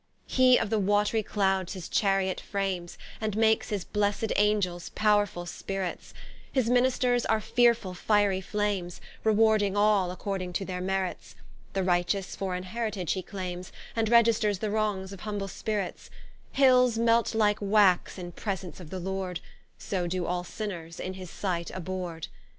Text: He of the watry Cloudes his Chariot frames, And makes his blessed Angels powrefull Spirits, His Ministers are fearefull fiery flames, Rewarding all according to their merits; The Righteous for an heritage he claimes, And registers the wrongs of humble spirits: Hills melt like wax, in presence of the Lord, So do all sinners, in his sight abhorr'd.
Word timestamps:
He 0.25 0.57
of 0.57 0.71
the 0.71 0.79
watry 0.79 1.21
Cloudes 1.21 1.73
his 1.73 1.87
Chariot 1.87 2.41
frames, 2.41 2.97
And 3.21 3.37
makes 3.37 3.69
his 3.69 3.83
blessed 3.85 4.33
Angels 4.35 4.89
powrefull 4.95 5.47
Spirits, 5.47 6.15
His 6.51 6.71
Ministers 6.71 7.23
are 7.27 7.39
fearefull 7.39 7.95
fiery 7.95 8.41
flames, 8.41 8.99
Rewarding 9.23 9.77
all 9.77 10.09
according 10.09 10.53
to 10.53 10.65
their 10.65 10.81
merits; 10.81 11.35
The 11.73 11.83
Righteous 11.83 12.35
for 12.35 12.55
an 12.55 12.63
heritage 12.63 13.11
he 13.11 13.21
claimes, 13.21 13.71
And 13.95 14.09
registers 14.09 14.57
the 14.57 14.71
wrongs 14.71 15.13
of 15.13 15.19
humble 15.19 15.47
spirits: 15.47 16.09
Hills 16.53 16.97
melt 16.97 17.35
like 17.35 17.59
wax, 17.61 18.17
in 18.17 18.31
presence 18.31 18.79
of 18.79 18.89
the 18.89 18.99
Lord, 18.99 19.39
So 19.77 20.07
do 20.07 20.25
all 20.25 20.43
sinners, 20.43 20.99
in 20.99 21.13
his 21.13 21.29
sight 21.29 21.69
abhorr'd. 21.75 22.27